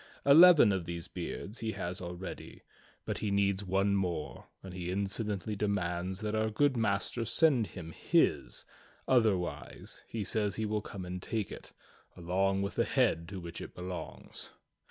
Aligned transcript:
Eleven 0.25 0.71
of 0.71 0.85
these 0.85 1.07
beards 1.07 1.59
he 1.59 1.73
has 1.73 2.01
already, 2.01 2.63
but 3.05 3.19
he 3.19 3.29
needs 3.29 3.63
one 3.63 3.95
more, 3.95 4.47
and 4.63 4.73
he 4.73 4.89
insolently 4.89 5.55
demands 5.55 6.21
that 6.21 6.33
our 6.33 6.49
good 6.49 6.75
Master 6.75 7.23
send 7.23 7.67
him 7.67 7.91
his, 7.91 8.65
otherwise 9.07 10.03
he 10.07 10.23
says 10.23 10.55
he 10.55 10.65
will 10.65 10.81
come 10.81 11.05
and 11.05 11.21
take 11.21 11.51
it, 11.51 11.71
along 12.17 12.63
with 12.63 12.73
the 12.73 12.83
head 12.85 13.27
to 13.29 13.39
which 13.39 13.61
it 13.61 13.75
belongs. 13.75 14.49